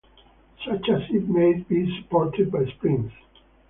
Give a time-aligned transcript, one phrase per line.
[0.65, 3.11] Such a seat may be supported by springs.